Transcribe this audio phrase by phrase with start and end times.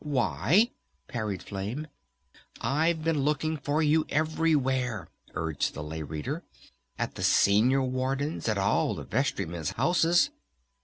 [0.03, 0.71] "Why?"
[1.07, 1.85] parried Flame.
[2.59, 6.43] "I've been looking for you everywhere," urged the Lay Reader.
[6.97, 8.49] "At the Senior Warden's!
[8.49, 10.31] At all the Vestrymen's houses!